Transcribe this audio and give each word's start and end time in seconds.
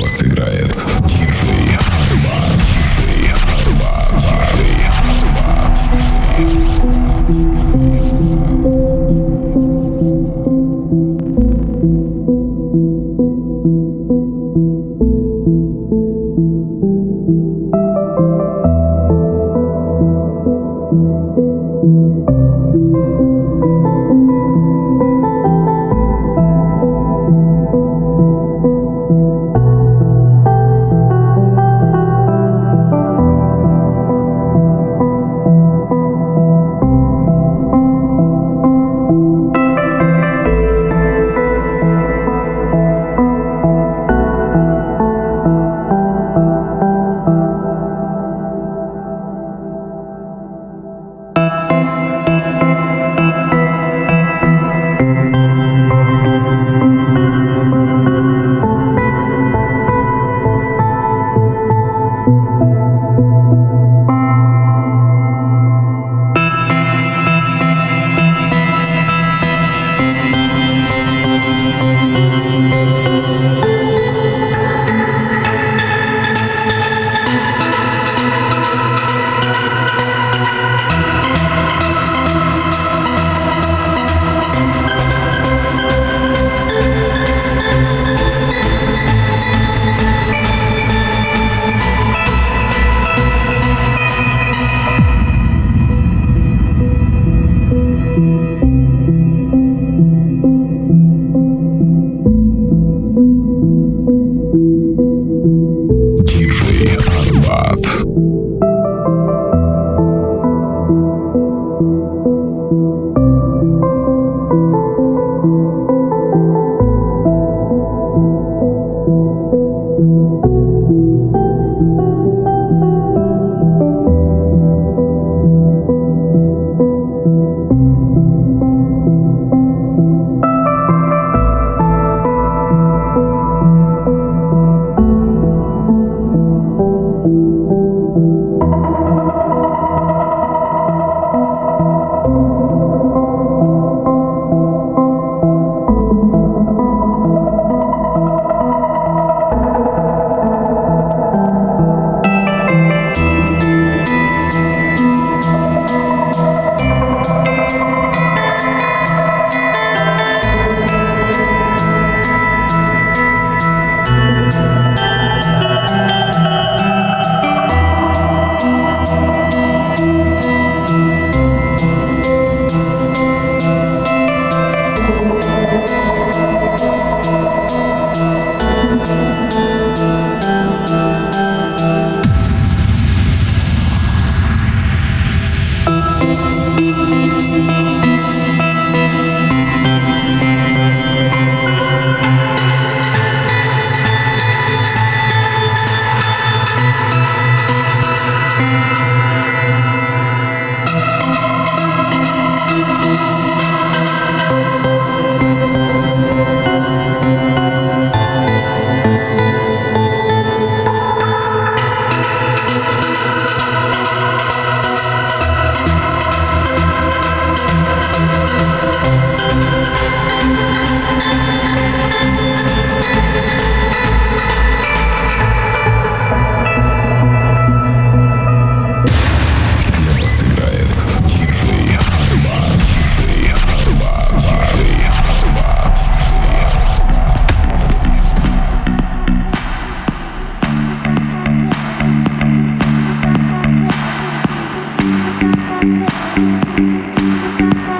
вас 0.00 0.22
играет 0.22 0.74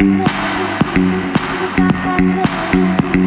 Thank 0.00 0.24
you. 3.14 3.19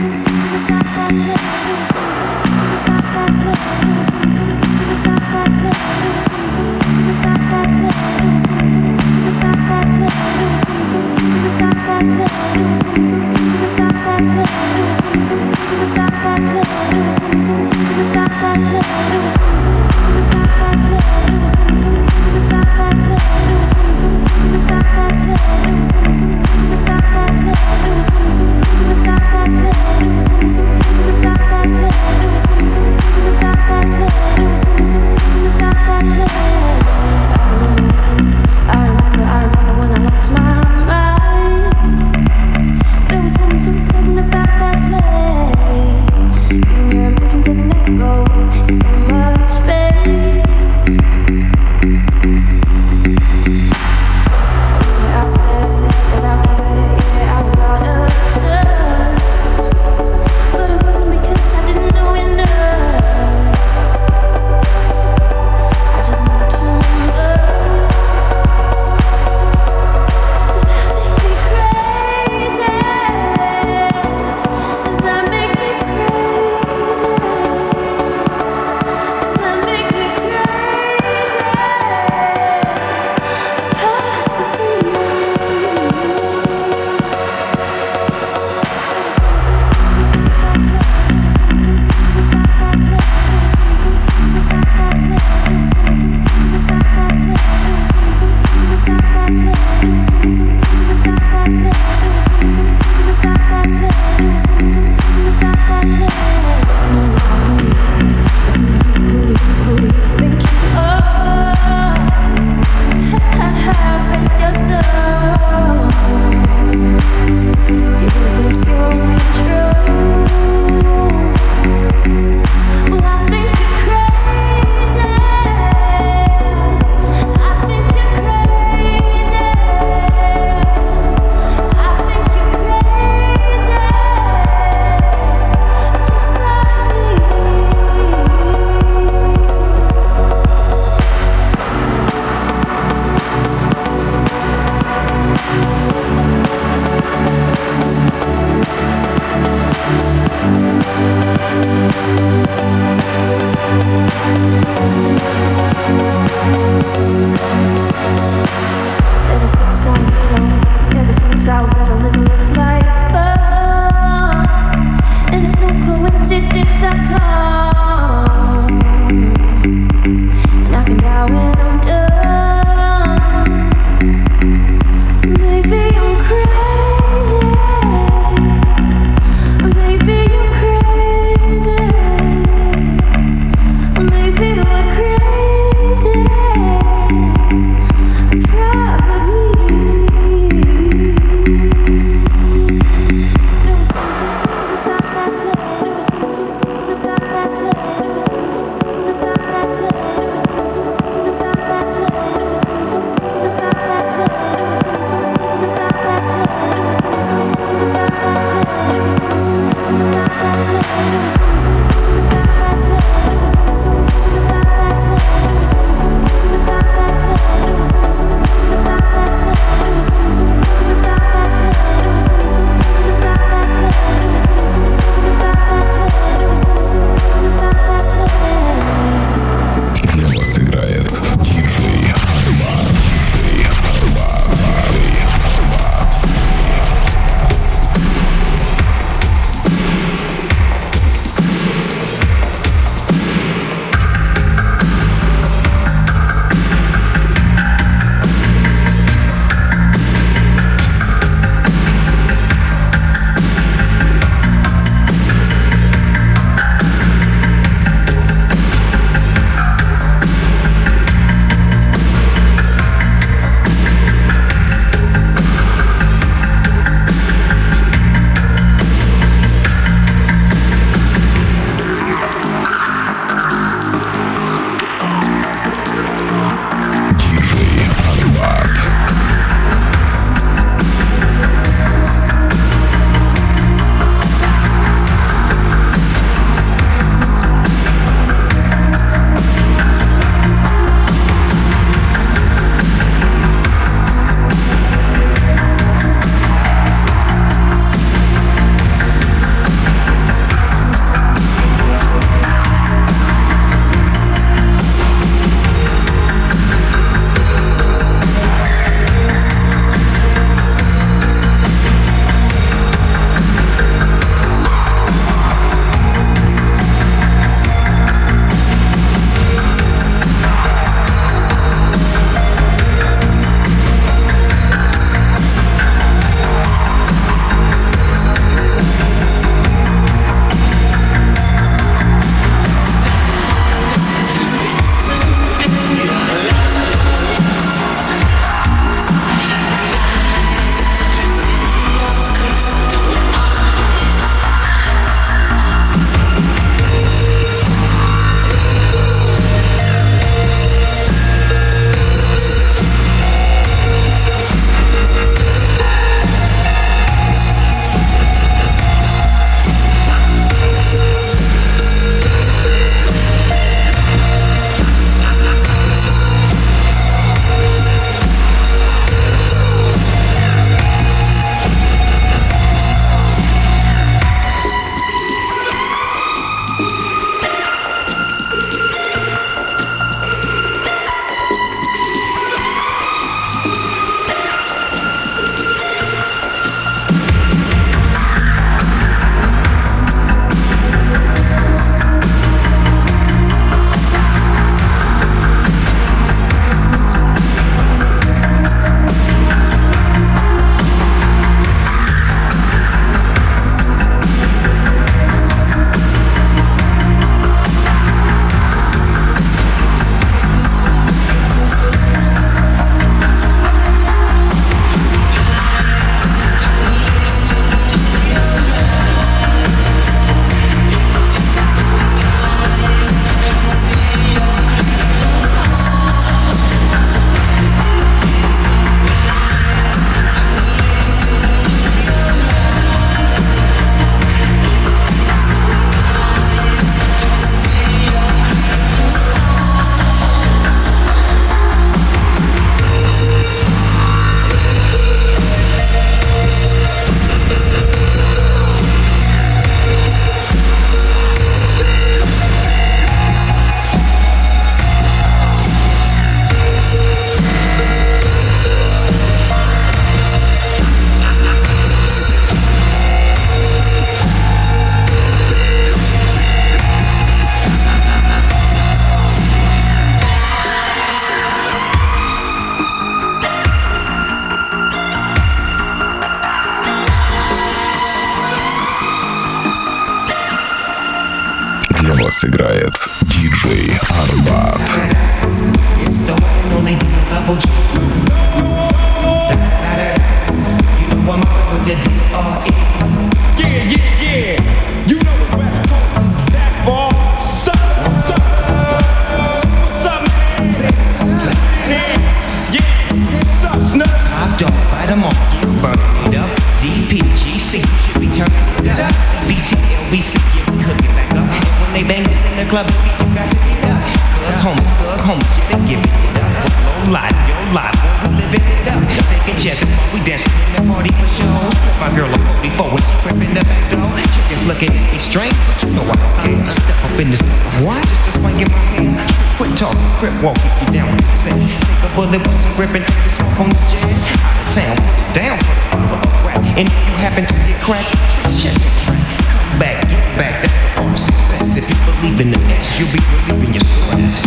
Ripping 523.24 523.56
the 523.56 523.64
back 523.64 523.88
door, 523.88 524.12
chickens 524.36 524.68
looking 524.68 524.92
at 524.92 525.08
me 525.12 525.18
strange. 525.18 525.56
But 525.56 525.80
you 525.84 525.92
know 525.96 526.04
I 526.04 526.16
don't 526.20 526.36
care. 526.44 526.60
I 526.60 526.68
step 526.76 527.00
up 527.08 527.16
in 527.16 527.32
this. 527.32 527.40
What? 527.80 528.04
Just 528.04 528.20
a 528.28 528.36
swing 528.36 528.60
in 528.60 528.68
my 528.68 528.84
hand. 529.00 529.16
Quit 529.56 529.72
talking, 529.80 530.04
crip 530.20 530.36
walk, 530.44 530.60
keep 530.60 530.76
you 530.84 531.00
down 531.00 531.08
with 531.08 531.24
the 531.24 531.32
set. 531.40 531.56
Take 531.56 532.04
a 532.04 532.12
bullet, 532.20 532.44
with 532.44 532.60
some 532.60 532.76
grip, 532.76 532.92
and 532.92 533.08
take 533.08 533.24
the 533.24 533.32
smoke 533.32 533.64
on 533.64 533.72
the 533.72 533.80
jet. 533.88 534.12
Out 534.44 534.60
of 534.60 534.68
town, 534.76 535.00
put 535.00 535.16
it 535.24 535.32
down 535.40 535.56
for 535.64 535.72
the 535.72 535.88
upper 536.20 536.36
rap. 536.44 536.60
And 536.76 536.92
if 536.92 537.00
you 537.08 537.16
happen 537.24 537.48
to 537.48 537.56
get 537.64 537.80
cracked, 537.80 538.12
shut 538.52 538.76
your 538.76 538.92
track. 539.08 539.24
Come 539.24 539.80
back, 539.80 540.04
get 540.12 540.28
back. 540.36 540.60
That's 540.60 540.76
the 540.76 540.84
part 541.00 541.16
of 541.16 541.16
success. 541.16 541.80
If 541.80 541.88
you 541.88 541.96
believe 542.04 542.44
in 542.44 542.52
the 542.52 542.60
S, 542.76 543.00
you'll 543.00 543.08
be 543.08 543.24
relieving 543.48 543.72
your 543.72 543.88
stress. 543.88 544.44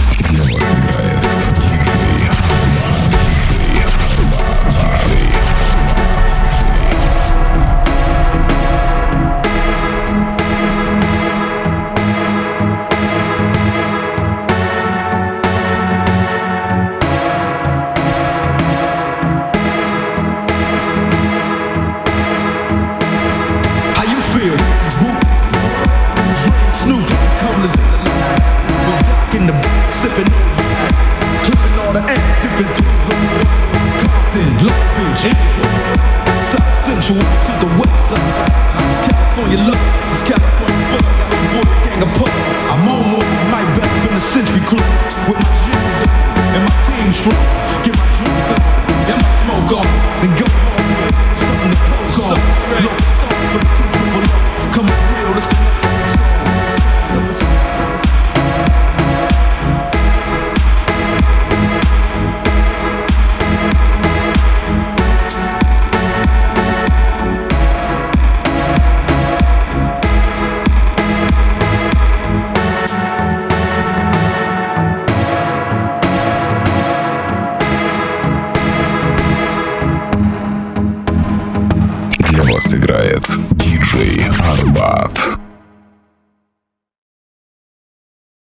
you 37.09 37.15
want 37.15 37.29
to 37.29 37.47
see 37.47 37.59
the 37.61 37.67
weather. 37.79 38.19
I 38.19 38.83
California 39.07 39.59
love. 39.59 39.86